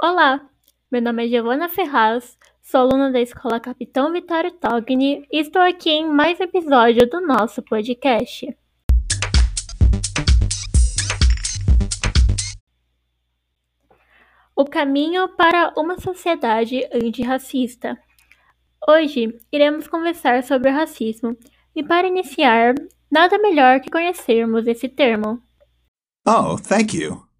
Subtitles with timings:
[0.00, 0.48] Olá,
[0.90, 5.90] meu nome é Giovana Ferraz, sou aluna da Escola Capitão Vitório Togni e estou aqui
[5.90, 8.56] em mais um episódio do nosso podcast.
[14.56, 17.96] O caminho para uma sociedade antirracista.
[18.88, 21.36] Hoje iremos conversar sobre o racismo
[21.74, 22.74] e, para iniciar,
[23.10, 25.40] nada melhor que conhecermos esse termo.
[26.26, 27.31] Oh, thank you.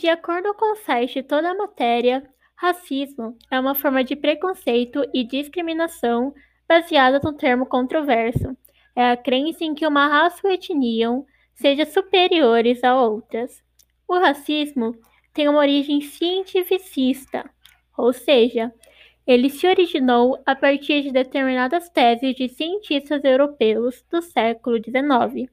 [0.00, 5.22] De acordo com o site Toda a Matéria, racismo é uma forma de preconceito e
[5.22, 6.32] discriminação
[6.66, 8.56] baseada num termo controverso.
[8.96, 11.10] É a crença em que uma raça ou etnia
[11.52, 13.62] seja superiores a outras.
[14.08, 14.96] O racismo
[15.34, 17.44] tem uma origem cientificista,
[17.94, 18.72] ou seja,
[19.26, 25.52] ele se originou a partir de determinadas teses de cientistas europeus do século XIX,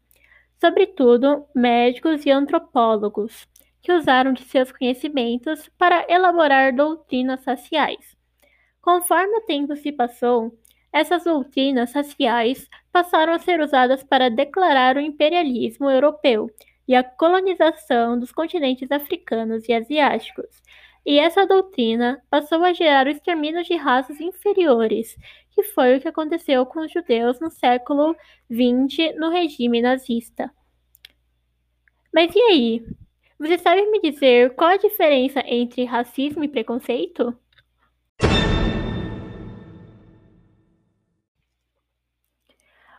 [0.58, 3.46] sobretudo médicos e antropólogos
[3.82, 8.18] que usaram de seus conhecimentos para elaborar doutrinas raciais.
[8.82, 10.58] Conforme o tempo se passou,
[10.92, 16.50] essas doutrinas raciais passaram a ser usadas para declarar o imperialismo europeu
[16.88, 20.62] e a colonização dos continentes africanos e asiáticos.
[21.06, 25.16] E essa doutrina passou a gerar o extermínio de raças inferiores,
[25.52, 28.16] que foi o que aconteceu com os judeus no século
[28.52, 30.52] XX no regime nazista.
[32.14, 32.86] Mas e aí?
[33.40, 37.38] Você sabe me dizer qual a diferença entre racismo e preconceito?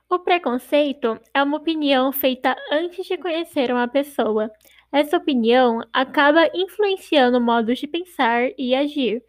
[0.08, 4.48] O preconceito é uma opinião feita antes de conhecer uma pessoa.
[4.92, 9.22] Essa opinião acaba influenciando modos de pensar e agir,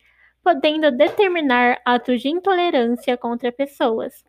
[0.43, 4.23] podendo determinar atos de intolerância contra pessoas.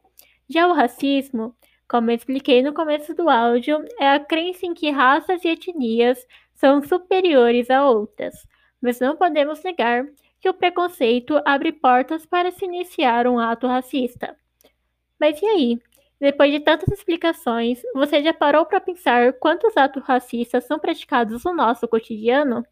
[0.48, 1.54] Já o racismo,
[1.86, 6.26] como expliquei no começo do áudio, é a crença em que raças e etnias
[6.60, 8.46] são superiores a outras,
[8.82, 10.04] mas não podemos negar
[10.38, 14.36] que o preconceito abre portas para se iniciar um ato racista.
[15.18, 15.78] Mas e aí?
[16.20, 21.54] Depois de tantas explicações, você já parou para pensar quantos atos racistas são praticados no
[21.54, 22.62] nosso cotidiano?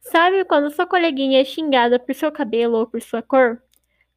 [0.00, 3.62] Sabe quando sua coleguinha é xingada por seu cabelo ou por sua cor?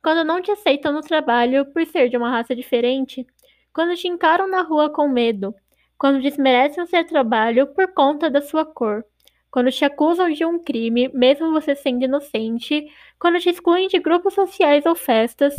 [0.01, 3.27] Quando não te aceitam no trabalho por ser de uma raça diferente?
[3.73, 5.53] Quando te encaram na rua com medo?
[5.97, 9.05] Quando desmerecem o seu trabalho por conta da sua cor,
[9.49, 12.87] quando te acusam de um crime, mesmo você sendo inocente,
[13.19, 15.55] quando te excluem de grupos sociais ou festas,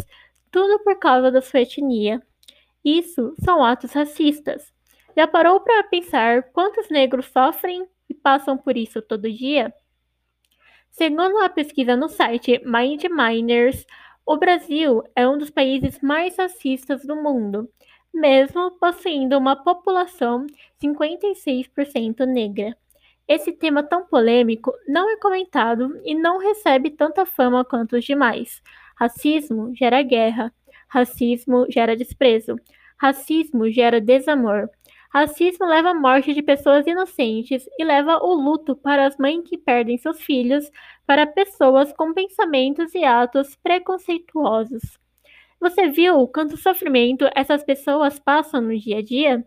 [0.51, 2.21] tudo por causa da sua etnia.
[2.85, 4.73] Isso são atos racistas.
[5.17, 9.73] Já parou para pensar quantos negros sofrem e passam por isso todo dia?
[10.91, 13.87] Segundo uma pesquisa no site Mind Miners,
[14.27, 17.69] o Brasil é um dos países mais racistas do mundo
[18.15, 20.47] mesmo possuindo uma população
[20.83, 22.77] 56% negra.
[23.27, 28.63] Esse tema tão polêmico não é comentado e não recebe tanta fama quanto os demais.
[28.97, 30.53] Racismo gera guerra,
[30.89, 32.57] racismo gera desprezo,
[32.97, 34.69] racismo gera desamor.
[35.13, 39.57] Racismo leva à morte de pessoas inocentes e leva o luto para as mães que
[39.57, 40.71] perdem seus filhos
[41.07, 45.04] para pessoas com pensamentos e atos preconceituosos.
[45.61, 49.47] Você viu quanto sofrimento essas pessoas passam no dia a dia?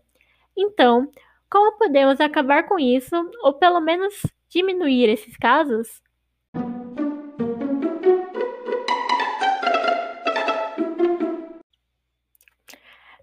[0.57, 1.12] Então,
[1.50, 4.13] como podemos acabar com isso, ou pelo menos
[4.50, 6.01] diminuir esses casos?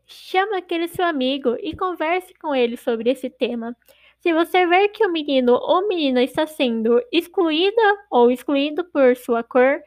[0.06, 3.76] Chama aquele seu amigo e converse com ele sobre esse tema.
[4.20, 9.42] Se você ver que o menino ou menina está sendo excluída ou excluído por sua
[9.42, 9.82] cor,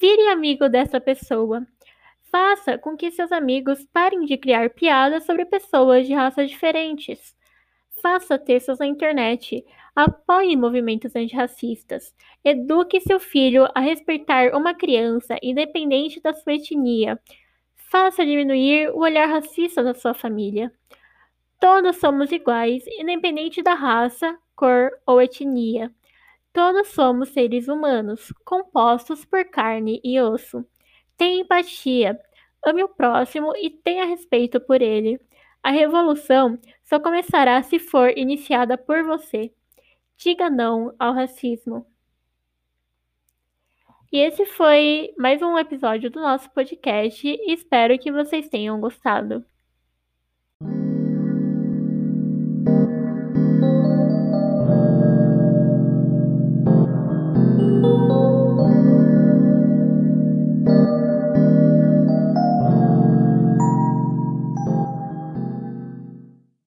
[0.00, 1.66] vire amigo dessa pessoa.
[2.32, 7.36] Faça com que seus amigos parem de criar piadas sobre pessoas de raças diferentes.
[8.00, 9.62] Faça textos na internet.
[9.94, 12.14] Apoie movimentos antirracistas.
[12.42, 17.20] Eduque seu filho a respeitar uma criança, independente da sua etnia.
[17.90, 20.72] Faça diminuir o olhar racista da sua família.
[21.60, 25.92] Todos somos iguais, independente da raça, cor ou etnia.
[26.50, 30.66] Todos somos seres humanos, compostos por carne e osso.
[31.16, 32.20] Tenha empatia,
[32.64, 35.20] ame o próximo e tenha respeito por ele.
[35.62, 39.52] A revolução só começará se for iniciada por você.
[40.16, 41.86] Diga não ao racismo.
[44.12, 49.44] E esse foi mais um episódio do nosso podcast espero que vocês tenham gostado.